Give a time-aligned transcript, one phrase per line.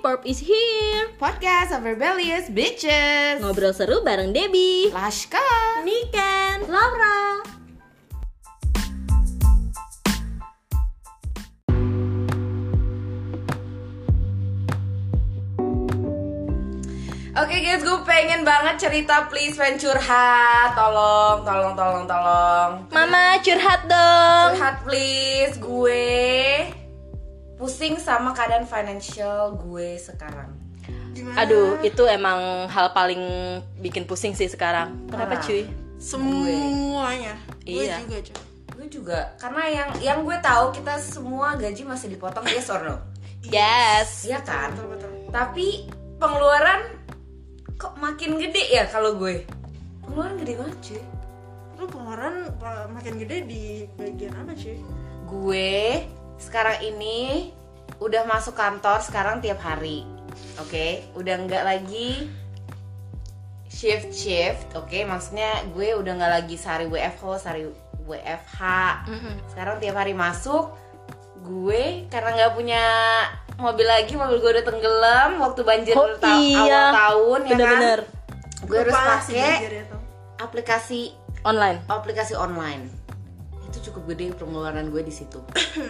[0.00, 1.12] Perp is here.
[1.20, 3.44] Podcast of Rebellious Bitches.
[3.44, 4.88] Ngobrol seru bareng Debbie.
[4.88, 5.44] Lashka
[5.84, 7.44] Niken Laura.
[17.36, 20.72] Oke guys, gue pengen banget cerita please pengen curhat.
[20.72, 22.70] Tolong, tolong, tolong, tolong.
[22.88, 24.56] Mama curhat dong.
[24.56, 26.79] Curhat please, gue
[27.60, 30.48] pusing sama keadaan financial gue sekarang.
[31.36, 33.20] Aduh itu emang hal paling
[33.78, 34.96] bikin pusing sih sekarang.
[35.12, 35.44] Kenapa Parah.
[35.44, 35.62] cuy?
[36.00, 37.36] semuanya.
[37.60, 38.00] Gue Iya.
[38.00, 38.36] juga cuy.
[38.72, 42.96] Gue juga, karena yang yang gue tahu kita semua gaji masih dipotong yes or no?
[43.44, 44.24] Yes.
[44.24, 44.72] Iya kan?
[44.72, 45.12] betul betul.
[45.28, 46.96] Tapi pengeluaran
[47.76, 49.44] kok makin gede ya kalau gue?
[50.00, 51.02] Pengeluaran gede banget cuy.
[51.76, 52.36] Lu pengeluaran
[52.96, 53.64] makin gede di
[54.00, 54.80] bagian apa cuy?
[55.28, 55.80] Gue
[56.40, 57.52] sekarang ini
[57.96, 60.02] udah masuk kantor sekarang tiap hari
[60.56, 60.86] oke?
[61.14, 62.26] Udah nggak lagi
[63.66, 64.96] shift shift oke?
[64.98, 67.64] Maksudnya gue udah nggak lagi sehari WFH sehari
[68.02, 68.60] WFH
[69.48, 70.74] sekarang tiap hari masuk
[71.40, 72.84] gue karena nggak punya
[73.56, 76.58] mobil lagi mobil gue udah tenggelam waktu banjir Oh ta- iya.
[76.58, 78.00] awal tahun ya Bener-bener.
[78.02, 78.18] Kan
[78.62, 79.84] gue harus Lupa sih pakai ya,
[80.38, 81.00] aplikasi
[81.40, 81.78] Online.
[81.86, 82.92] aplikasi online
[83.80, 85.40] itu cukup gede pengeluaran gue di situ.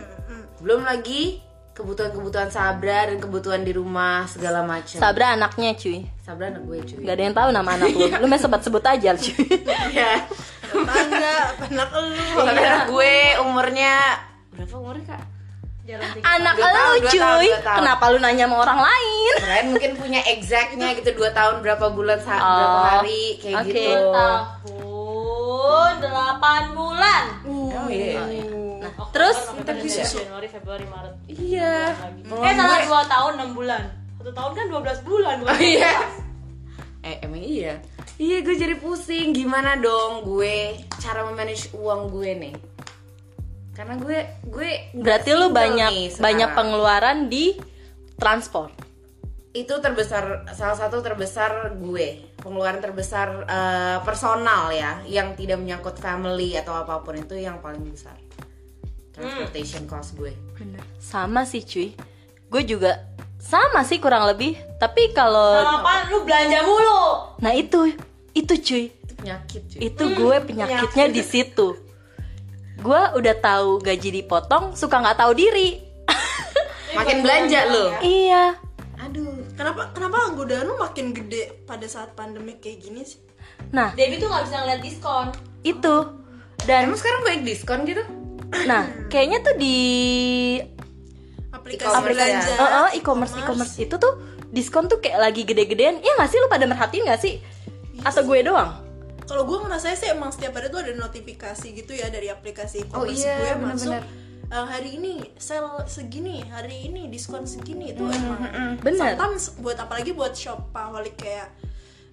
[0.62, 1.42] Belum lagi
[1.74, 4.94] kebutuhan-kebutuhan Sabra dan kebutuhan di rumah segala macam.
[4.94, 6.06] Sabra anaknya cuy.
[6.22, 7.02] Sabra anak gue cuy.
[7.02, 8.06] Gak ada yang tahu nama anak lu.
[8.22, 9.42] Lu main sebut-sebut aja cuy.
[9.90, 10.22] Ya
[10.62, 11.34] tetangga
[11.66, 12.14] anak lu.
[12.38, 13.94] Tapi anak gue umurnya
[14.54, 15.22] berapa umurnya kak?
[16.22, 17.18] Anak Dua tahun, lu dua cuy.
[17.18, 17.78] tahun, dua tahun.
[17.82, 19.34] Kenapa lu nanya sama orang lain?
[19.40, 23.66] kalian mungkin punya exactnya gitu dua tahun berapa bulan Oh, berapa hari kayak oke.
[23.66, 23.90] gitu
[25.60, 25.94] tahun
[26.72, 28.22] 8 bulan oh iya
[28.80, 30.08] Nah, terus Ntar bisa.
[30.08, 31.92] Januari Februari Maret iya
[32.24, 33.82] eh salah 2 tahun 6 bulan
[34.16, 35.92] satu tahun kan 12 bulan bukan Oh iya.
[37.00, 37.80] Eh emang iya.
[38.16, 42.54] Iya gue jadi pusing gimana dong gue cara memanage uang gue nih.
[43.72, 46.24] Karena gue gue berarti lu banyak nih sekarang.
[46.24, 47.56] banyak pengeluaran di
[48.16, 48.76] transport.
[49.50, 56.56] itu terbesar salah satu terbesar gue pengeluaran terbesar eh, personal ya yang tidak menyangkut family
[56.56, 58.16] atau apa pun itu yang paling besar
[59.20, 60.32] transportation cost gue
[60.96, 61.92] Sama sih cuy.
[62.48, 63.04] Gue juga
[63.36, 64.56] sama sih kurang lebih.
[64.80, 67.00] Tapi kalau Kenapa lu belanja mulu?
[67.44, 67.92] nah itu
[68.32, 68.84] itu cuy.
[68.88, 71.76] itu penyakit cuy Itu gue penyakitnya di situ.
[72.80, 75.90] Gue udah tahu gaji dipotong, suka nggak tahu diri.
[76.90, 78.58] makin belanja lo iya.
[79.60, 83.20] Kenapa kenapa godaan lu makin gede pada saat pandemi kayak gini sih?
[83.76, 85.26] Nah, Debbie tuh gak bisa ngeliat diskon.
[85.60, 85.96] Itu.
[86.64, 88.02] Dan emang sekarang banyak diskon gitu?
[88.64, 89.76] Nah, kayaknya tuh di
[91.52, 93.74] aplikasi E-commerce belanja Eh, eh, e-commerce e-commerce.
[93.76, 94.12] itu tuh
[94.48, 96.00] diskon tuh kayak lagi gede-gedean.
[96.00, 96.38] Iya nggak sih?
[96.40, 97.34] Lu pada merhatiin nggak sih?
[98.00, 98.90] Atau gue doang?
[99.30, 103.06] kalau gue ngerasa sih emang setiap hari tuh ada notifikasi gitu ya dari aplikasi Oh
[103.06, 104.02] e-commerce iya, gue masuk
[104.50, 108.50] "Eh, hari ini sale segini hari ini diskon segini itu emang
[108.82, 109.14] Bener.
[109.14, 111.54] sometimes buat apalagi buat shop pahwalik kayak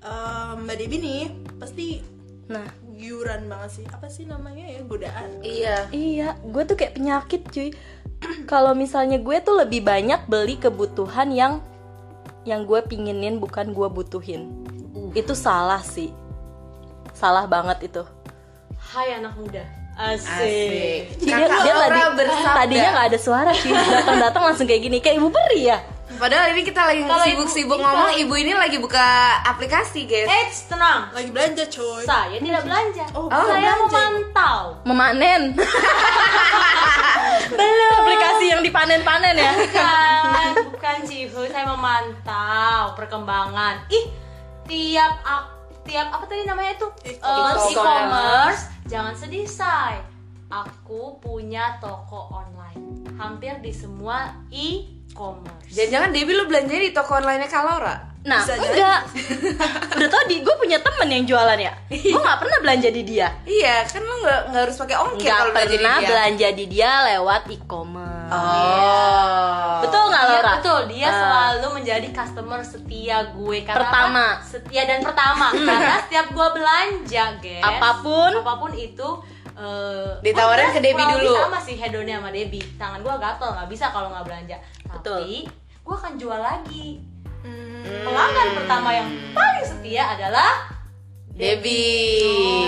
[0.05, 1.23] eh, mbak Debbie nih
[1.57, 2.17] pasti
[2.47, 2.63] Nah,
[2.95, 7.69] giuran banget sih apa sih namanya ya godaan iya iya, gue tuh kayak penyakit cuy.
[8.51, 11.59] Kalau misalnya gue tuh lebih banyak beli kebutuhan yang
[12.47, 14.63] yang gue pinginin bukan gue butuhin.
[15.11, 16.15] Itu salah sih.
[17.11, 18.07] Salah banget itu.
[18.79, 23.51] Hai anak muda asik Asik Dia, kakak dia Laura tadi bersabda tadinya nggak ada suara
[23.51, 23.73] cuy.
[23.73, 25.77] Datang-datang langsung kayak gini, kayak ibu peri ya.
[26.09, 29.05] Padahal ini kita lagi sibuk-sibuk ibu- ngomong, ibu ini lagi buka
[29.43, 30.25] aplikasi, guys.
[30.25, 33.77] Eits tenang lagi belanja coy Saya tidak belanja Oh, Saya belanja.
[33.79, 35.41] memantau Memanen.
[37.49, 37.97] Belum.
[37.99, 39.51] Aplikasi yang dipanen-panen ya.
[39.53, 44.05] Bukan Bukan Cihu Saya memantau perkembangan Ih
[44.65, 45.21] Tiap
[45.83, 48.67] Tiap apa tadi namanya itu Eh, E-commerce.
[48.87, 49.99] Jangan sedih say
[50.47, 57.51] Aku punya toko online Hampir di semua e-commerce Jangan-jangan Debbie lu belanjanya di toko online-nya
[57.51, 57.95] Kak Laura?
[58.27, 58.99] Nah, Bisa enggak.
[59.95, 61.71] Udah tau di gue punya temen yang jualan ya.
[61.87, 63.31] Gue nggak pernah belanja di dia.
[63.47, 66.07] Iya, kan lu nggak nggak harus pakai ongkir Nggak kalau belanja di pernah dia.
[66.11, 68.16] belanja di dia lewat e-commerce.
[68.29, 69.79] Oh.
[69.79, 70.51] Betul nggak Iya Laura?
[70.55, 71.15] betul, dia Ah.
[71.15, 74.25] selalu menjadi customer setia gue karena Pertama.
[74.33, 74.43] apa?
[74.43, 77.63] setia dan pertama karena setiap gue belanja, guys.
[77.63, 78.31] Apa pun.
[78.35, 79.09] apa pun itu
[79.53, 81.33] eh, Ditawarin ke Debbie dulu.
[81.39, 82.61] sama sih hedonnya sama Debbie.
[82.75, 84.57] Tangan gue gatel nggak bisa kalau nggak belanja.
[84.87, 85.17] Betul.
[85.19, 85.37] Tapi
[85.81, 86.87] gue akan jual lagi.
[87.39, 90.67] Hmm, Pelanggan pertama yang paling setia adalah
[91.37, 92.65] Debbie.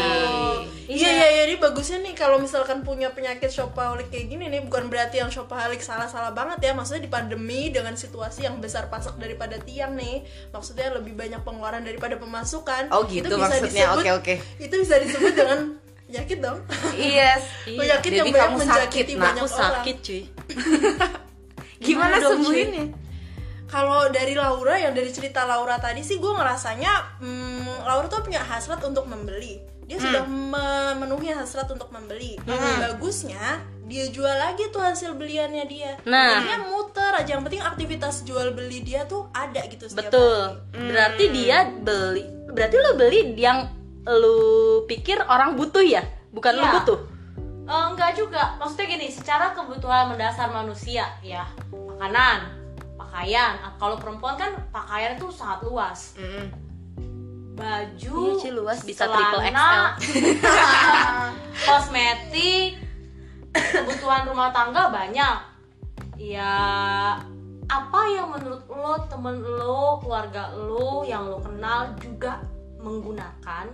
[0.89, 4.89] Iya iya iya, ini bagusnya nih kalau misalkan punya penyakit shopaholic kayak gini nih bukan
[4.89, 6.71] berarti yang shopaholic salah-salah banget ya.
[6.73, 11.85] Maksudnya di pandemi dengan situasi yang besar pasak daripada tiang nih, maksudnya lebih banyak pengeluaran
[11.85, 12.89] daripada pemasukan.
[12.89, 13.93] Oh, gitu maksudnya.
[13.97, 14.33] Oke, oke.
[14.57, 15.77] Itu bisa disebut dengan
[16.09, 16.57] penyakit dong.
[16.97, 17.41] Yes.
[17.79, 19.25] Penyakit yang Debbie, banyak kamu menjangkiti sakit, nak.
[19.29, 19.61] banyak Aku orang.
[19.69, 20.21] sakit cuy.
[21.85, 23.08] Gimana dong, sembuhinnya?
[24.09, 28.41] Kalau dari Laura yang dari cerita Laura tadi sih gue ngerasanya hmm, Laura tuh punya
[28.41, 29.61] hasrat untuk membeli.
[29.85, 32.41] Dia sudah memenuhi hasrat untuk membeli.
[32.81, 35.93] Bagusnya dia jual lagi tuh hasil beliannya dia.
[36.09, 36.41] Nah.
[36.41, 37.37] Jadinya muter aja.
[37.37, 40.57] Yang penting aktivitas jual beli dia tuh ada gitu setiap Betul.
[40.73, 40.89] hari.
[40.89, 42.25] Berarti dia beli.
[42.49, 43.69] Berarti lu beli yang
[44.09, 44.37] lu
[44.89, 46.01] pikir orang butuh ya,
[46.33, 46.73] bukan lu Iya.
[46.81, 46.99] butuh.
[47.69, 52.58] Eh, enggak juga maksudnya gini secara kebutuhan mendasar manusia ya makanan
[53.09, 53.57] pakaian.
[53.65, 56.13] Ah, kalau perempuan kan pakaian itu sangat luas.
[56.15, 56.69] Mm-mm.
[57.59, 59.91] baju Iya, luas, bisa celana,
[61.67, 62.79] kosmetik
[63.51, 65.37] kebutuhan rumah tangga banyak.
[66.15, 66.55] Ya
[67.67, 72.39] apa yang menurut lo temen lo keluarga lo yang lo kenal juga
[72.79, 73.67] menggunakan?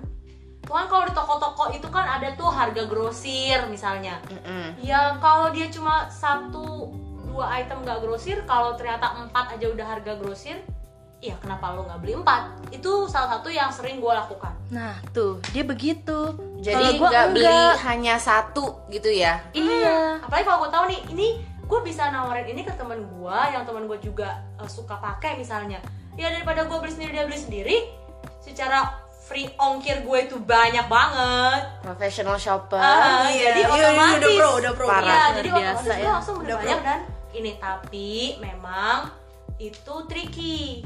[0.65, 4.17] Tuhan kalau di toko-toko itu kan ada tuh harga grosir misalnya.
[4.33, 4.81] Mm-mm.
[4.81, 6.89] Ya kalau dia cuma satu
[7.35, 10.55] dua item nggak grosir, kalau ternyata empat aja udah harga grosir,
[11.19, 12.71] ya kenapa lo nggak beli empat?
[12.71, 14.55] Itu salah satu yang sering gue lakukan.
[14.71, 16.31] Nah, tuh, dia begitu.
[16.63, 17.75] Jadi gua nggak beli enggak.
[17.83, 19.43] hanya satu gitu ya?
[19.51, 20.23] Iya.
[20.23, 21.27] Apalagi kalau gue tahu nih, ini
[21.59, 25.83] gue bisa nawarin ini ke temen gue, yang temen gue juga eh, suka pakai misalnya.
[26.15, 27.75] Ya daripada gue beli sendiri dia beli sendiri,
[28.39, 28.95] secara
[29.25, 31.61] free ongkir gue itu banyak banget.
[31.81, 32.77] Professional shopper.
[32.77, 34.85] Ah, Iya, jadi iya, iya, otomatis udah pro, udah pro.
[34.87, 35.03] Parah.
[35.03, 36.09] Iya, Luar jadi biasa otomatis ya.
[36.13, 36.85] langsung Udah banyak pro.
[36.85, 36.99] dan
[37.35, 39.11] ini tapi memang
[39.55, 40.83] itu tricky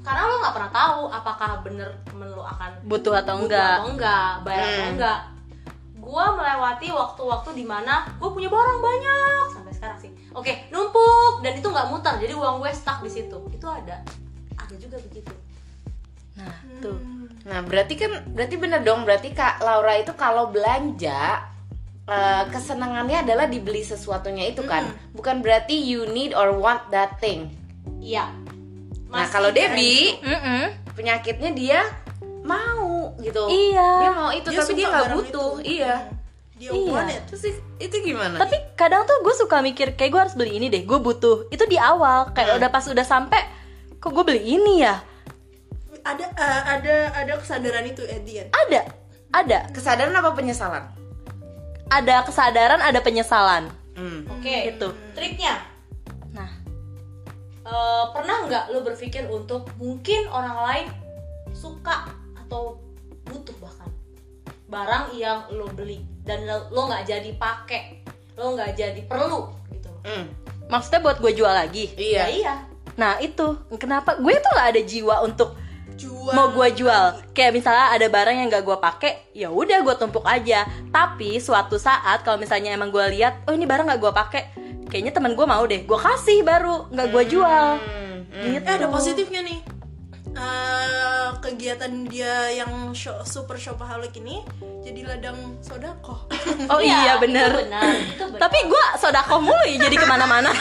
[0.00, 3.74] karena lo nggak pernah tahu apakah bener temen lo akan Butuh atau butuh enggak.
[3.76, 4.94] atau enggak bayar atau Hmm.
[4.94, 5.20] enggak
[5.98, 11.52] gue melewati waktu-waktu di mana gue punya barang banyak sampai sekarang sih oke numpuk dan
[11.52, 14.00] itu nggak muter jadi uang gue stuck di situ itu ada
[14.56, 15.34] ada juga begitu
[16.38, 16.94] Nah, tuh.
[17.50, 21.42] Nah, berarti kan berarti bener dong, berarti Kak Laura itu kalau belanja
[22.08, 24.88] eh, kesenangannya adalah dibeli sesuatunya itu kan.
[25.12, 27.52] Bukan berarti you need or want that thing.
[28.00, 28.32] iya
[29.08, 30.20] Nah, kalau Debbie.
[30.20, 30.92] Mm-mm.
[30.92, 31.80] penyakitnya dia
[32.44, 33.48] mau gitu.
[33.48, 33.88] Iya.
[34.04, 35.24] Dia mau itu tapi suka dia nggak butuh.
[35.24, 35.46] itu.
[35.80, 35.94] Iya.
[36.58, 36.90] Dia Iya.
[36.90, 37.22] want it.
[37.30, 37.42] Terus
[37.78, 38.36] itu gimana?
[38.36, 41.48] Tapi kadang tuh gue suka mikir kayak gue harus beli ini deh, gue butuh.
[41.48, 42.58] Itu di awal, kayak Hmm.
[42.60, 43.40] udah pas udah sampai,
[43.96, 45.00] kok gue beli ini ya?
[46.02, 48.50] Ada eh, ada ada kesadaran itu at the end.
[48.52, 48.80] Ada,
[49.32, 50.84] ada, kesadaran apa penyesalan?
[51.88, 53.68] Ada kesadaran, ada penyesalan.
[53.96, 54.22] Hmm.
[54.30, 54.88] oke Itu.
[55.12, 55.58] triknya
[56.30, 56.46] Nah,
[57.68, 60.86] Eh, pernah nggak lo berpikir untuk mungkin orang lain
[61.52, 62.80] suka atau
[63.28, 63.92] butuh bahkan
[64.68, 68.00] barang yang lo beli dan lo nggak jadi pakai
[68.40, 70.32] lo nggak jadi perlu gitu Hmm.
[70.72, 71.92] maksudnya buat gue jual lagi.
[71.92, 72.24] Iya.
[72.24, 72.54] ya iya
[72.98, 73.46] Nah itu,
[73.78, 75.54] kenapa gue tuh gak ada jiwa untuk
[75.98, 76.30] Jual.
[76.30, 77.04] mau gue jual.
[77.34, 80.62] Kayak misalnya ada barang yang gak gue pakai ya udah gue tumpuk aja.
[80.94, 84.42] Tapi suatu saat kalau misalnya emang gue lihat oh ini barang gak gue pakai.
[84.86, 85.82] Kayaknya teman gue mau deh.
[85.82, 87.68] Gue kasih baru nggak gue jual.
[87.76, 88.24] Hmm.
[88.30, 88.44] hmm.
[88.56, 89.58] gitu Eh, ada positifnya nih.
[90.38, 94.46] Eh, kegiatan dia yang sho- super shopaholic ini
[94.86, 96.30] jadi ladang sodako.
[96.72, 98.40] oh iya, itu bener benar itu benar.
[98.46, 100.54] Tapi gue sodako mulu ya jadi ke mana-mana.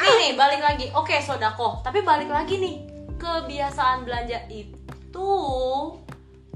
[0.00, 0.86] Nah, nih nih balik lagi.
[0.96, 2.89] Oke sodako tapi balik lagi nih
[3.20, 5.32] kebiasaan belanja itu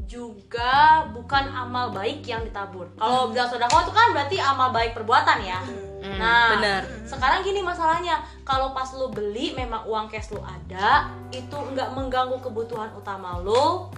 [0.05, 2.89] juga bukan amal baik yang ditabur.
[2.97, 5.61] Kalau bilang sodako itu kan berarti amal baik perbuatan ya.
[6.05, 6.85] Nah, bener.
[7.09, 12.37] sekarang gini masalahnya, kalau pas lo beli memang uang cash lo ada, itu nggak mengganggu
[12.45, 13.89] kebutuhan utama lo,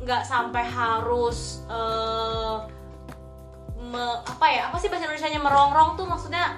[0.00, 2.56] nggak sampai harus eh,
[3.76, 4.72] me- apa ya?
[4.72, 6.56] Apa sih bahasa Indonesia-nya merongrong tuh maksudnya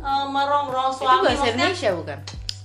[0.00, 2.18] eh, merongrong Itu suami bahasa maksudnya Indonesia bukan?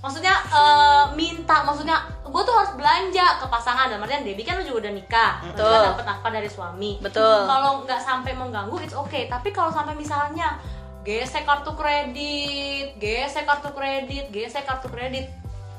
[0.04, 4.64] Maksudnya eh, minta maksudnya gue tuh harus belanja ke pasangan dan artian Debbie kan lu
[4.68, 5.32] juga udah nikah.
[5.52, 5.72] Betul.
[5.72, 6.92] kan dapat nafkah dari suami.
[7.00, 7.48] Betul.
[7.48, 9.30] kalau nggak sampai mengganggu it's okay.
[9.30, 10.60] Tapi kalau sampai misalnya
[11.06, 15.30] gesek kartu kredit gesek kartu kredit gesek kartu kredit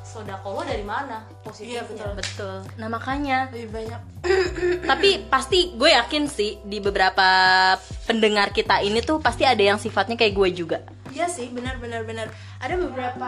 [0.07, 1.19] sodako lo dari mana?
[1.43, 1.83] Positifnya.
[1.83, 2.11] Iya, betul.
[2.15, 2.55] betul.
[2.79, 3.51] Nah makanya.
[3.51, 4.01] Lebih banyak.
[4.89, 7.27] tapi pasti gue yakin sih di beberapa
[8.07, 10.79] pendengar kita ini tuh pasti ada yang sifatnya kayak gue juga
[11.17, 12.29] Iya sih, benar benar benar.
[12.61, 13.25] Ada beberapa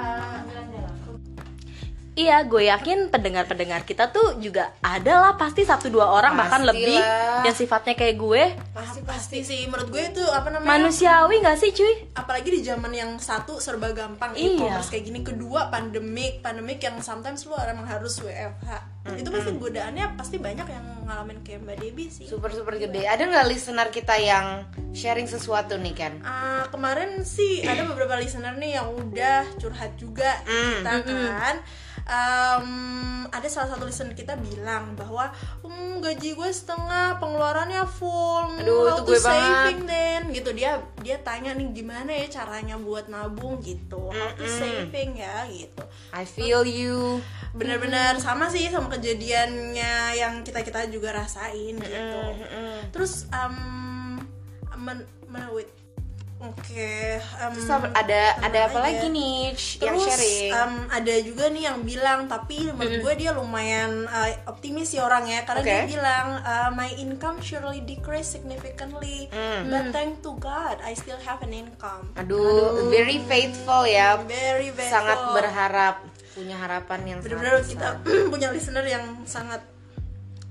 [2.19, 6.75] Iya, gue yakin pendengar-pendengar kita tuh juga ada lah pasti satu dua orang bahkan Pastilah.
[6.75, 6.99] lebih
[7.41, 8.43] yang sifatnya kayak gue.
[8.69, 10.67] pasti pasti sih menurut gue itu apa namanya?
[10.69, 11.93] Manusiawi nggak sih, cuy?
[12.13, 14.51] apalagi di zaman yang satu serba gampang Iya.
[14.57, 20.05] e-commerce kayak gini kedua pandemik pandemik yang sometimes lu emang harus WFH itu pasti godaannya
[20.13, 22.25] pasti banyak yang ngalamin kayak Mbak Debbie sih.
[22.25, 27.63] super super gede ada nggak listener kita yang sharing sesuatu nih kan Ah, kemarin sih
[27.63, 30.91] ada beberapa listener nih yang udah curhat juga Mm, kita
[31.31, 31.55] kan
[32.09, 32.67] Em,
[33.29, 35.29] ada salah satu listener kita bilang bahwa
[35.61, 40.49] "Hmm, gaji gue setengah pengeluarannya full Hmm, Aduh, itu to gue banget." saving then gitu
[40.51, 44.57] dia dia tanya nih gimana ya caranya buat nabung gitu how to Mm-mm.
[44.57, 51.13] saving ya gitu I feel you benar-benar sama sih sama kejadiannya yang kita kita juga
[51.15, 52.89] rasain gitu Mm-mm.
[52.89, 54.17] terus um,
[54.75, 55.69] men, men- wait.
[56.39, 56.91] Oke
[57.37, 58.85] um, Terus apa- ada ada apa aja.
[58.85, 60.51] lagi nih yang sharing?
[60.51, 65.43] um, ada juga nih yang bilang tapi menurut gue dia lumayan uh, optimis sih orangnya.
[65.43, 65.67] Karena Oke.
[65.67, 69.67] dia bilang uh, my income surely decrease significantly Hmm.
[69.67, 72.07] but thank to God I still have an income.
[72.15, 74.15] Aduh, very faithful ya.
[74.21, 75.95] Very very sangat berharap
[76.31, 77.99] punya harapan yang benar-benar kita
[78.31, 79.59] punya listener yang sangat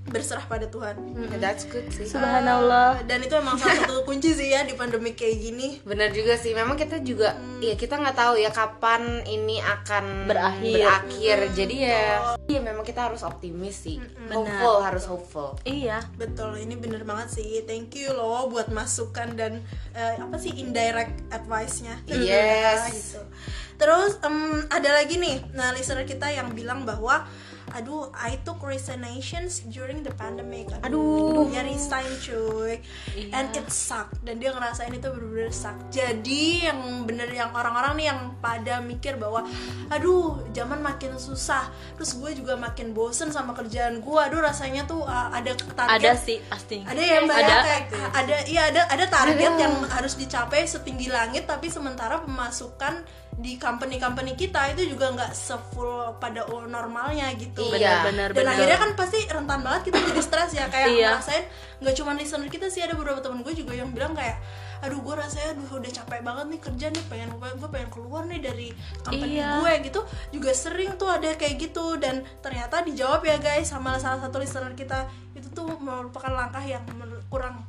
[0.07, 0.95] berserah pada Tuhan.
[1.11, 1.37] Besar.
[1.43, 2.07] that's good sih.
[2.07, 3.03] Subhanallah.
[3.03, 5.67] Uh, dan itu emang salah satu kunci sih ya di pandemi kayak gini.
[5.83, 6.55] Benar juga sih.
[6.55, 10.79] Memang kita juga ya kita nggak tahu ya kapan ini akan Berakhir.
[10.79, 11.37] berakhir.
[11.51, 12.01] jadi ya
[12.47, 13.99] ya memang kita harus optimis sih.
[14.31, 15.59] Hopeful harus hopeful.
[15.67, 16.01] Iya.
[16.15, 17.61] betul ini bener banget sih.
[17.67, 19.61] Thank you loh buat masukan dan
[19.93, 21.99] eh, apa sih indirect advice-nya.
[22.29, 22.81] Yes.
[22.93, 23.21] gitu.
[23.79, 27.23] Terus em, ada lagi nih nah listener kita yang bilang bahwa
[27.73, 30.69] aduh I took resignations during the pandemic.
[30.85, 31.49] Aduh.
[31.49, 32.81] ya resign cuy.
[33.15, 33.31] Iya.
[33.33, 35.75] and it suck dan dia ngerasain itu bener-bener suck.
[35.89, 39.45] Jadi yang bener yang orang-orang nih yang pada mikir bahwa
[39.89, 41.69] aduh zaman makin susah.
[41.97, 44.19] Terus gue juga makin bosen sama kerjaan gue.
[44.21, 45.99] Aduh rasanya tuh uh, ada target.
[45.99, 46.77] Ada sih pasti.
[46.85, 47.49] ada ya mbak Ada.
[47.49, 47.83] ya kayak
[48.15, 48.35] ada.
[48.49, 53.03] iya ada ada target yang harus dicapai setinggi langit tapi sementara pemasukan
[53.39, 58.03] di company-company kita itu juga nggak sefull pada normalnya gitu Iya.
[58.03, 58.51] Benar-benar dan benar.
[58.53, 61.09] akhirnya kan pasti rentan banget kita jadi stres ya kayak Iya.
[61.15, 61.43] ngerasain
[61.79, 64.43] nggak cuma listener kita sih ada beberapa temen gue juga yang bilang kayak
[64.79, 68.39] aduh gue rasanya aduh udah capek banget nih kerja nih pengen gue pengen keluar nih
[68.39, 68.67] dari
[69.01, 69.49] company Iya.
[69.55, 74.19] gue gitu juga sering tuh ada kayak gitu dan ternyata dijawab ya guys sama salah
[74.19, 77.63] satu listener kita itu tuh merupakan langkah yang menurut kurang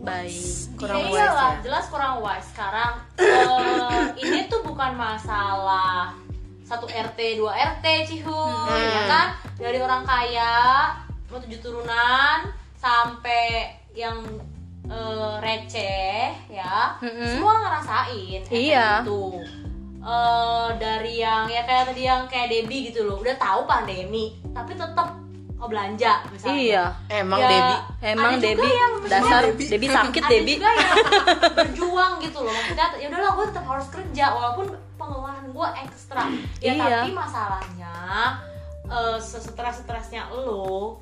[0.00, 0.38] Baik.
[0.76, 1.50] kurang Ya wise ya.
[1.60, 2.46] jelas kurang wise.
[2.46, 4.45] Sekarang eh, ini
[4.76, 6.12] bukan masalah
[6.60, 9.32] satu RT, dua RT, cihu, ya kan?
[9.56, 10.92] Dari orang kaya,
[11.32, 12.44] mau tujuh turunan,
[12.76, 14.20] sampai yang
[14.84, 18.44] eh, receh, ya, semua ngerasain.
[18.52, 19.00] Iya.
[19.00, 19.40] Itu.
[20.04, 24.76] Eh, dari yang ya kayak tadi yang kayak Debbie gitu loh, udah tahu pandemi, tapi
[24.76, 25.16] tetap
[25.56, 26.56] oh belanja misalnya.
[26.56, 26.84] Iya.
[27.08, 29.68] emang Ya, Debbie Emang yang dasar Debbie.
[29.68, 30.56] Debbie sakit ada Debbie.
[30.56, 30.92] juga yang
[31.56, 36.22] berjuang gitu loh maksudnya ya udahlah gue tetap harus kerja walaupun pengeluaran gue ekstra
[36.60, 36.84] ya Iya.
[37.00, 37.94] tapi masalahnya
[38.86, 41.00] eh stres stresnya lo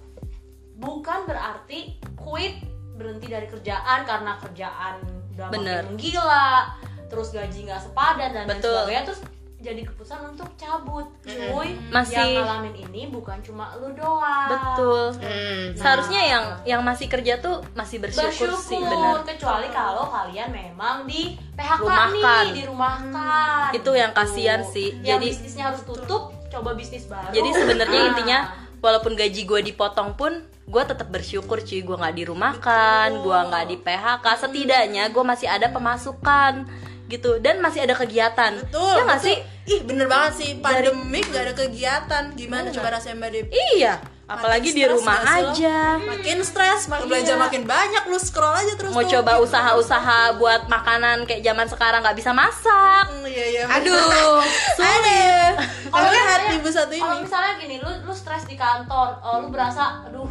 [0.75, 2.62] bukan berarti quit
[2.94, 5.02] berhenti dari kerjaan karena kerjaan
[5.34, 5.82] udah Bener.
[5.82, 6.70] makin gila
[7.11, 8.70] terus gaji nggak sepadan dan Betul.
[8.73, 9.20] sebagainya terus
[9.64, 15.16] jadi keputusan untuk cabut cuy Masih- yang ngalamin ini bukan cuma lu doang Betul.
[15.16, 15.73] Hmm.
[15.73, 19.25] Seharusnya yang yang masih kerja tuh masih bersyukur, sih benar.
[19.25, 22.44] kecuali kalau kalian memang di PHK Rumahkan.
[22.44, 24.92] nih dirumahkan Itu yang kasihan sih.
[25.00, 28.09] yang Jadi- bisnisnya harus tutup coba bisnis baru Jadi sebenarnya Ah.
[28.12, 28.38] intinya
[28.78, 30.33] walaupun gaji gue dipotong pun
[30.64, 34.25] gue tetap bersyukur cuy gue nggak dirumahkan, gue nggak di PHK.
[34.38, 36.64] Setidaknya gue masih ada pemasukan
[37.06, 38.61] gitu dan masih ada kegiatan.
[38.62, 39.37] betul ya nggak sih?
[39.64, 43.94] Ih bener banget sih pandemik gak ada kegiatan gimana coba rasanya mbak Debbie Iya.
[44.25, 45.52] Apalagi di rumah lo?
[45.52, 46.00] aja.
[46.00, 47.40] makin stres makin belanja Iya.
[47.40, 49.12] makin banyak lu scroll aja terus Mau tuh.
[49.14, 53.04] coba usaha-usaha buat makanan kayak zaman sekarang nggak bisa masak.
[53.06, 54.40] Hmm, iya iya aduh
[54.78, 55.54] sulit
[55.87, 59.49] Kalau hari ibu satu kalau ini misalnya gini lu lu stres di kantor eh, lu
[59.49, 60.28] berasa aduh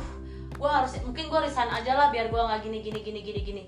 [0.53, 3.63] gue harus mungkin gue resign aja lah biar gue nggak gini gini gini gini gini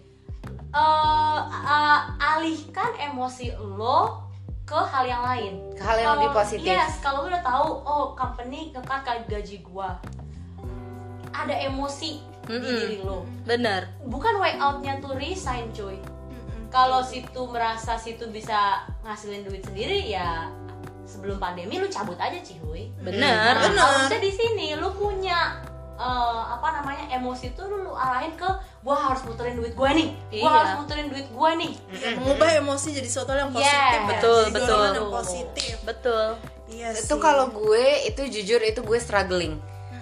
[0.74, 4.25] Eh, eh, alihkan emosi lo
[4.66, 6.66] ke hal yang lain Ke hal yang lebih Kalau- positif.
[6.66, 9.90] yes kalau lu udah tahu oh company ngekat gaji gue
[11.32, 12.78] ada emosi di Mm-mm.
[12.80, 13.90] diri lo Bener.
[14.04, 15.98] bukan way outnya tuh resign cuy
[16.68, 20.50] kalau situ merasa situ bisa ngasilin duit sendiri ya
[21.06, 23.22] sebelum pandemi lu cabut aja cihuy Bener.
[23.22, 23.78] Nah, Bener.
[23.78, 25.62] harusnya di sini lu punya
[25.96, 28.48] eh, apa namanya emosi tuh lu, lu arahin ke
[28.82, 30.12] gua harus muterin duit gua nih.
[30.30, 30.50] Gua Iya.
[30.52, 31.74] harus muterin duit gua nih.
[32.16, 33.58] Mengubah emosi jadi sesuatu yang Yes.
[33.58, 33.96] positif.
[33.96, 34.08] Ya.
[34.08, 34.84] Betul, Jadi betul.
[34.86, 35.75] yang positif.
[35.84, 36.28] Betul.
[36.66, 39.54] iya itu kalau gue itu jujur itu gue struggling.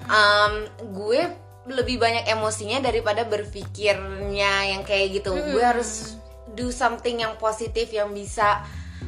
[0.08, 0.54] Um,
[0.96, 1.28] gue
[1.68, 5.36] lebih banyak emosinya daripada berpikirnya yang kayak gitu.
[5.36, 6.16] Gue harus
[6.54, 8.64] do something yang positif yang bisa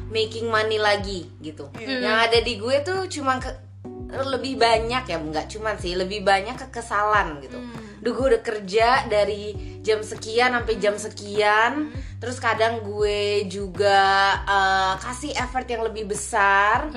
[0.08, 1.68] making money lagi gitu.
[1.76, 3.50] Yang ada di gue tuh cuma ke
[4.10, 7.58] lebih banyak ya nggak cuman sih lebih banyak kekesalan gitu.
[8.02, 14.94] Duh gue udah kerja dari jam sekian sampai jam sekian Terus kadang gue juga eh,
[15.04, 16.88] kasih effort yang lebih besar.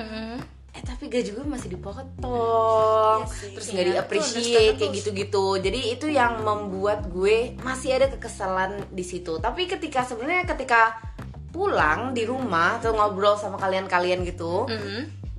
[0.70, 3.52] Eh tapi gaji gue masih dipotong Iya sih.
[3.58, 5.46] Terus Iya, nggak di itu appreciate understandable kayak gitu-gitu.
[5.60, 9.36] Jadi itu yang membuat gue masih ada kekesalan di situ.
[9.42, 10.96] Tapi ketika sebenarnya ketika
[11.50, 14.70] pulang di rumah Atau ngobrol sama kalian-kalian gitu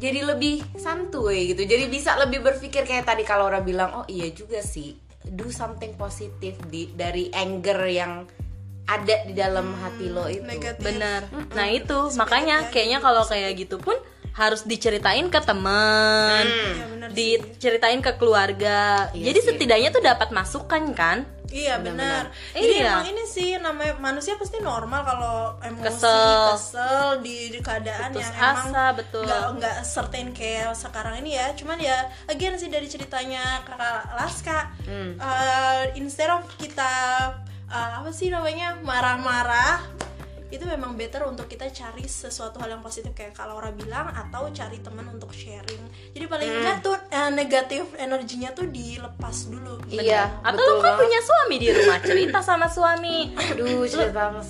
[0.02, 1.62] jadi lebih santuy gitu.
[1.64, 4.98] Jadi bisa lebih berpikir kayak tadi kalau orang bilang oh iya juga sih.
[5.22, 8.26] Do something positif di dari anger yang
[8.90, 10.42] ada di dalam hati lo itu.
[10.42, 10.82] negatif.
[10.82, 11.30] Benar.
[11.54, 12.10] Nah itu.
[12.18, 13.94] Makanya kayaknya kalau kayak gitu pun
[14.32, 17.16] harus diceritain ke temen Iya, benar sih.
[17.38, 19.12] diceritain ke keluarga.
[19.14, 19.48] Iya jadi sih.
[19.54, 22.32] setidaknya tuh dapat masukan kan Iya benar.
[22.52, 22.58] Iya.
[22.58, 26.44] Jadi emang ini sih namanya manusia pasti normal kalau emosi, Kesel.
[26.50, 29.24] kesel, di, di keadaan Putus yang emang asa, betul.
[29.24, 31.52] nggak nggak certain kayak sekarang ini ya.
[31.52, 35.16] Cuman ya again sih dari ceritanya kakak Laska, Hmm.
[35.18, 36.92] uh, instead of kita
[37.68, 39.84] uh, apa sih namanya marah-marah
[40.48, 44.52] itu memang better untuk kita cari sesuatu hal yang positif kayak kalau Laura bilang atau
[44.52, 45.80] cari teman untuk sharing
[46.12, 46.60] jadi paling Hmm.
[46.60, 46.91] enggak tuh
[47.28, 49.78] eh, negatif energinya tuh dilepas dulu.
[49.92, 51.02] Iya atau betul lo kan banget.
[51.06, 53.18] punya suami di rumah cerita sama suami.
[53.38, 54.48] Aduh cerita banget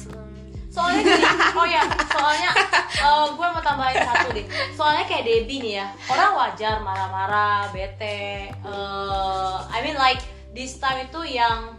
[0.72, 1.28] soalnya gini,
[1.60, 2.52] oh ya soalnya
[3.36, 4.48] gue mau tambahin satu deh.
[4.72, 10.24] Soalnya kayak Debbie nih ya orang wajar marah-marah bete eh, I mean like
[10.56, 11.76] this time itu yang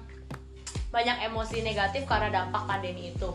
[0.93, 3.33] banyak emosi negatif karena dampak pandemi itu.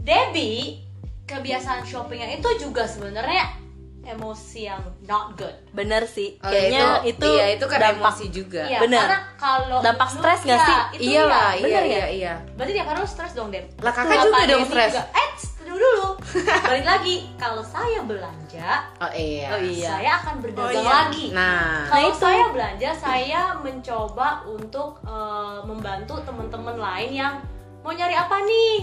[0.00, 0.88] Debbie
[1.28, 3.59] kebiasaan shoppingnya itu juga sebenarnya
[4.02, 8.26] emosi yang not good bener sih Oh, kayaknya itu, itu, iya itu karena dampak emosi
[8.28, 9.00] juga Iya, Bener.
[9.02, 10.78] karena kalau Dampak stres nggak sih?
[10.94, 11.60] itu iya lah iya.
[11.60, 11.88] iya bener ya?
[11.90, 13.64] iya iya Berarti hari lu stres dong, Dep?
[13.78, 14.92] Lah, kakak juga dong stres.
[14.92, 15.02] juga.
[15.10, 15.28] Eh,
[15.60, 16.06] tunggu dulu.
[16.68, 19.88] Balik lagi, kalau saya belanja, oh iya Oh, iya.
[19.90, 20.92] saya akan berdagang Oh, iya.
[20.98, 21.24] lagi.
[21.32, 22.18] nah Kalau itu.
[22.18, 27.34] saya belanja, saya mencoba untuk eh, membantu teman-teman lain yang
[27.80, 28.76] mau nyari apa nih.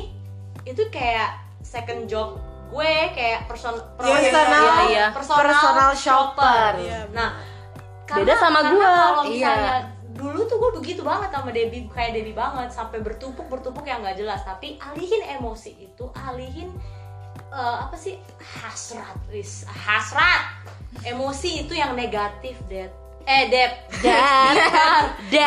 [0.64, 1.30] Itu kayak
[1.62, 5.06] second job gue kayak person Iya, iya, personal iya, iya.
[5.16, 6.74] personal, personal shopper.
[6.84, 7.30] Iya, Nah,
[8.08, 8.88] Beda sama karena.
[8.88, 9.32] Kalau Iya.
[9.32, 9.76] misalnya
[10.18, 14.18] dulu tuh gue begitu banget sama Debbie kayak Debbie banget sampai bertumpuk bertumpuk yang nggak
[14.20, 14.42] jelas.
[14.48, 16.72] Tapi alihin emosi itu alihin
[17.48, 18.20] eh, apa sih?
[18.40, 19.16] Hasrat
[19.68, 20.42] hasrat!
[21.04, 23.76] Emosi itu yang negatif Dad eh Dad,
[25.28, 25.44] dad,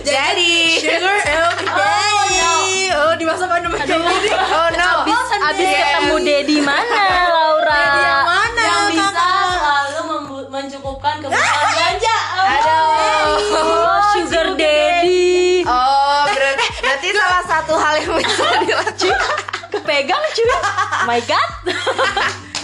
[0.00, 5.04] jadi sugar okay oh, di masa pandemi ini oh no.
[5.04, 7.76] Abis, abis ketemu Dedi mana Laura?
[7.76, 9.52] Dedi yang mana yang bisa kakak?
[9.52, 10.16] selalu
[10.48, 12.16] mencukupkan kebutuhan belanja.
[13.52, 15.60] Oh, sugar daddy.
[15.68, 19.16] Oh, berarti, berarti salah satu hal yang bisa dilakukan.
[19.68, 20.48] kepegang cuy
[21.04, 21.48] my god.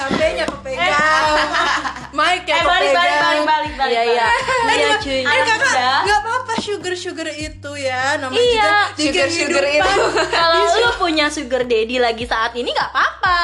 [0.00, 3.92] HP-nya kepegang mic ya eh balik balik balik balik balik.
[3.92, 4.26] Iya iya.
[4.70, 5.20] Iya cuy.
[5.26, 5.74] Eh kakak
[6.06, 9.90] nggak apa-apa sugar sugar itu ya namanya Iya, juga sugar-sugar kehidupan.
[9.90, 10.02] itu.
[10.38, 13.40] kalau lu punya sugar daddy lagi saat ini nggak apa-apa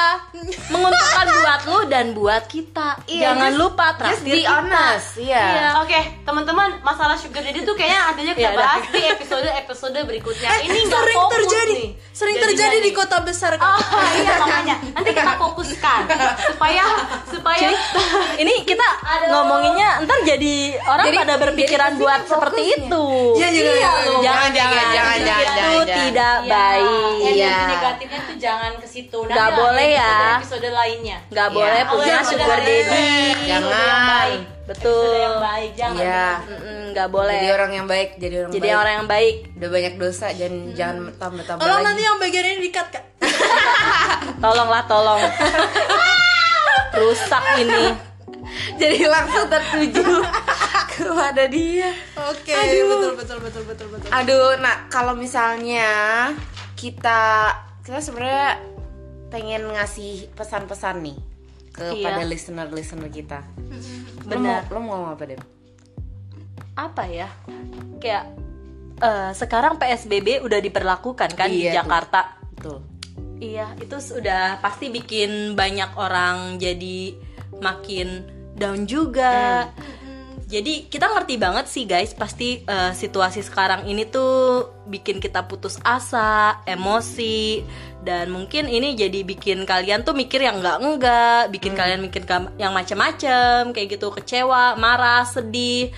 [0.67, 5.07] menguntungkan buat lu dan buat kita Iya, jangan just- lupa Just traktir be kita honest,
[5.17, 5.43] iya.
[5.43, 5.67] Iya.
[5.79, 8.63] Oke, teman-teman, masalah sugar daddy tuh kayaknya adanya kita Ya, udah.
[8.65, 10.49] bahas di episode-episode berikutnya.
[10.49, 11.89] Eh, Ini nggak sering fokus terjadi nih.
[12.11, 13.79] sering Jadinya terjadi di kota besar Oh
[14.13, 15.99] iya makanya nanti kita fokuskan
[16.49, 16.83] supaya
[17.25, 17.67] supaya
[18.35, 19.27] ini kita Aduh.
[19.33, 23.03] ngomonginnya ntar jadi orang Jadi- pada berpikiran jadi buat seperti itu.
[23.09, 24.21] Iya, jangan, Iya, jangan, loh.
[24.21, 25.97] jangan, Jangan, jangan, jangan, itu jangan, jangan.
[25.99, 27.13] tidak Iya, baik.
[27.29, 27.57] Iya.
[27.67, 29.19] negatifnya tuh jangan ke situ.
[29.21, 30.13] Nanti lah boleh ya.
[30.35, 31.17] episode, lainnya.
[31.27, 31.55] Nggak Iya.
[31.55, 32.79] boleh Kalau punya yang sugar daddy.
[33.43, 34.29] Jangan.
[34.65, 34.93] Betul.
[35.01, 35.97] Episode yang baik, jangan.
[35.99, 36.27] Iya.
[36.43, 37.35] Mm-mm, Nggak boleh.
[37.35, 38.77] Jadi orang yang baik, jadi orang Jadi baik.
[38.77, 39.35] orang yang baik.
[39.55, 41.87] Udah banyak dosa dan jangan tambah-tambah tolong lagi.
[41.87, 43.03] nanti yang bagian ini dikat kak
[44.43, 45.21] Tolonglah, tolong.
[46.95, 47.85] Rusak ini.
[48.71, 50.03] Jadi langsung tertuju
[51.05, 51.91] kepada dia.
[52.15, 55.87] oke betul betul betul betul betul Aduh, nah kalau misalnya
[56.75, 58.59] kita kita sebenarnya
[59.29, 61.17] pengen ngasih pesan-pesan nih
[61.69, 62.27] kepada Iya.
[62.27, 63.39] listener-listener kita.
[64.25, 64.65] Benar.
[64.67, 65.39] Lo mau, lo mau ngomong apa deh?
[66.75, 67.29] Apa ya?
[67.97, 68.25] Kayak
[68.99, 71.77] eh, sekarang PSBB udah diperlakukan kan di Iya tuh.
[71.79, 72.21] Jakarta.
[72.55, 72.77] Betul.
[73.39, 77.15] Iya, itu sudah pasti bikin banyak orang jadi
[77.57, 79.71] makin down juga.
[80.49, 85.77] Jadi kita ngerti banget sih guys, pasti eh, situasi sekarang ini tuh bikin kita putus
[85.85, 87.61] asa, emosi,
[88.01, 92.25] dan mungkin ini jadi bikin kalian tuh mikir yang enggak enggak, bikin kalian mikir
[92.57, 95.93] yang macem-macem, kayak gitu, kecewa, marah, sedih,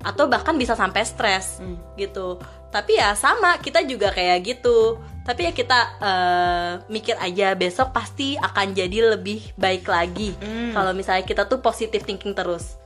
[0.00, 1.60] atau bahkan bisa sampai stres
[2.00, 2.40] gitu.
[2.72, 5.04] Tapi ya sama, kita juga kayak gitu.
[5.20, 10.32] Tapi ya kita eh, mikir aja besok pasti akan jadi lebih baik lagi.
[10.72, 12.80] Kalau misalnya kita tuh positive thinking terus.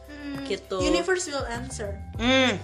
[0.48, 0.76] Gitu.
[0.80, 2.54] universe will answer Hmm.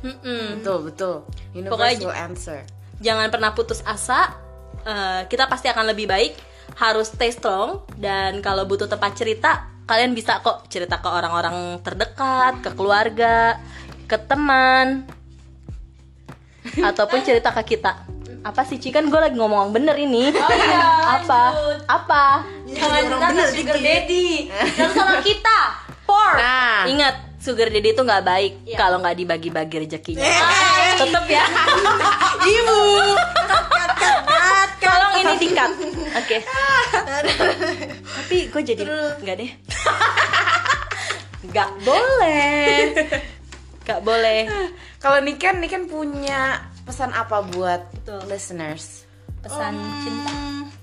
[0.00, 0.58] Mm-mm.
[0.58, 1.14] Betul, betul.
[1.52, 2.58] Universe Pokoknya- will answer.
[2.98, 4.32] Jangan pernah putus asa.
[4.80, 6.32] Eh, kita pasti akan lebih baik.
[6.72, 12.62] Harus stay strong dan kalau butuh tempat cerita, kalian bisa kok cerita ke orang-orang terdekat,
[12.62, 13.60] ke keluarga,
[14.06, 15.04] ke teman,
[16.74, 18.06] ataupun cerita ke kita.
[18.40, 20.32] Apa sih Ci kan gue lagi ngomong bener ini.
[20.32, 20.80] Oh iya,
[21.18, 21.42] apa?
[21.52, 21.78] lanjut.
[21.84, 22.24] Apa?
[22.64, 23.84] Jangan orang bilang sugar dikit.
[23.84, 24.28] daddy
[24.78, 25.58] dan sama kita.
[26.10, 26.34] Por.
[26.34, 28.76] Nah, Ingat, sugar daddy itu nggak baik Iya.
[28.76, 30.20] kalau nggak dibagi-bagi rezekinya.
[30.20, 31.44] Eh, Tetep ya.
[32.52, 32.78] ibu
[34.82, 35.72] Tolong ini di-cut.
[36.16, 36.38] Oke.
[38.10, 38.82] Tapi gue jadi
[39.16, 39.50] nggak deh.
[41.42, 42.74] Nggak boleh.
[43.80, 44.40] Nggak boleh.
[44.98, 48.26] kalau Niken, Niken punya pesan apa buat Betul.
[48.26, 49.06] listeners?
[49.40, 50.32] Pesan cinta.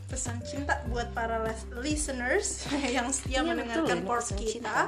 [0.08, 1.44] Pesan cinta buat para
[1.84, 2.64] listeners
[2.96, 4.80] yang setia Iya, mendengarkan port pesan kita.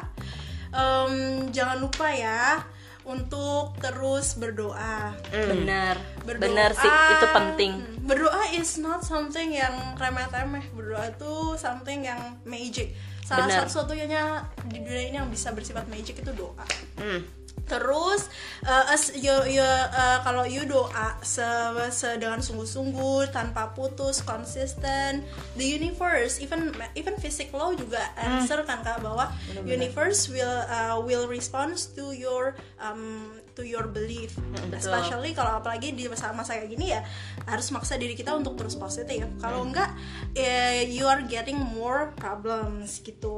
[0.71, 1.13] Em,
[1.51, 2.63] jangan lupa ya
[3.03, 5.17] untuk terus berdoa.
[5.33, 5.97] Benar.
[6.23, 7.71] Berdoa, Benar sih, itu penting.
[7.81, 10.69] Hmm, Berdoa is not something yang remeh-temeh.
[10.71, 12.93] Berdoa itu something yang magic.
[13.25, 13.65] Salah Benar.
[13.65, 14.23] satu-satunya
[14.69, 16.65] di dunia ini yang bisa bersifat magic itu doa.
[17.01, 17.38] Hmm.
[17.65, 18.29] Terus
[18.63, 21.45] uh, as you, you, uh, kalau you doa se,
[21.91, 25.23] se dengan sungguh-sungguh tanpa putus konsisten
[25.55, 29.31] the universe even even physic law juga answer kan kak bahwa
[29.65, 34.39] universe will uh, will respond to your um, to your belief.
[34.71, 37.03] Especially kalau apalagi di masa-masa kayak gini ya
[37.43, 39.27] harus maksa diri kita untuk terus positif.
[39.43, 39.91] Kalau enggak
[40.31, 43.35] eh, you are getting more problems gitu.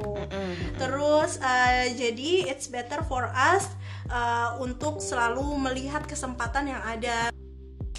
[0.78, 3.74] Terus uh, jadi it's better for us
[4.12, 7.31] uh, untuk selalu melihat kesempatan yang ada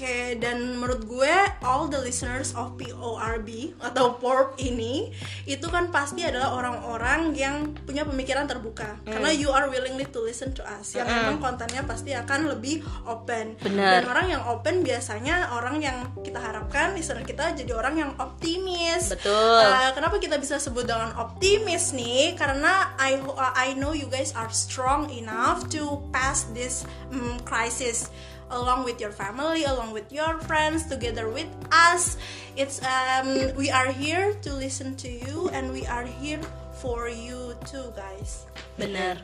[0.04, 1.32] Oke, dan menurut gue
[1.63, 5.08] all the listeners of PORB atau PORB ini
[5.48, 10.52] itu kan pasti adalah orang-orang yang punya pemikiran terbuka karena you are willingly to listen
[10.52, 14.04] to us yang memang kontennya pasti akan lebih open Benar.
[14.04, 19.08] dan orang yang open biasanya orang yang kita harapkan listener kita jadi orang yang optimis
[19.08, 19.32] Betul.
[19.63, 22.36] Uh, kenapa kita bisa sebut dengan optimis nih?
[22.36, 28.12] Karena I uh, I know you guys are strong enough to pass this mm, crisis
[28.54, 32.22] along with your family, along with your friends, together with us.
[32.54, 36.39] It's um we are here to listen to you and we are here
[36.78, 38.46] for you too, guys.
[38.78, 39.18] Benar.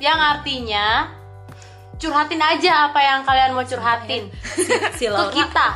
[0.00, 0.86] Yang artinya
[2.00, 4.32] curhatin aja apa yang kalian mau curhatin
[4.98, 5.28] Si ke Laura.
[5.28, 5.68] kita.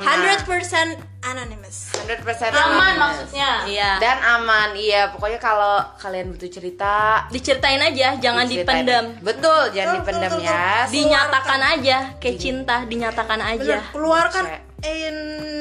[0.00, 2.98] 100% anonymous 100% aman anonymous.
[2.98, 3.90] maksudnya Iya.
[3.98, 5.06] Dan aman, iya.
[5.08, 8.82] Pokoknya kalau kalian butuh cerita, Diceritain aja, jangan diceritain.
[8.82, 9.04] dipendam.
[9.20, 10.84] Betul, jangan dipendam ya.
[10.88, 13.76] Dinyatakan aja, kayak cinta, dinyatakan Bener, aja.
[13.92, 14.44] keluarkan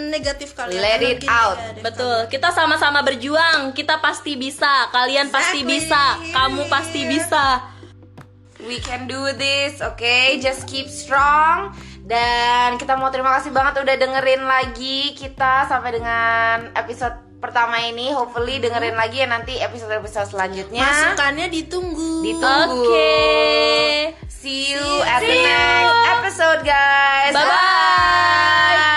[0.09, 1.57] negatif kalian ya, let it ya, out.
[1.57, 2.17] ya, betul.
[2.27, 3.71] kita sama-sama berjuang.
[3.71, 4.91] Kita pasti bisa.
[4.91, 5.37] Kalian exactly.
[5.37, 6.03] pasti bisa.
[6.35, 7.45] Kamu pasti bisa.
[8.59, 10.35] We can do this oke okay?
[10.43, 11.71] just keep strong.
[12.03, 18.11] Dan kita mau terima kasih banget udah dengerin lagi kita sampai dengan episode pertama ini.
[18.11, 18.67] Hopefully hmm.
[18.67, 20.83] dengerin lagi ya nanti episode-episode selanjutnya.
[20.83, 22.13] Masukannya ditunggu.
[22.27, 22.83] Ditunggu.
[22.83, 23.93] Oke okay.
[24.27, 27.31] see you see at see the next episode guys.
[27.31, 28.88] Bye bye, bye.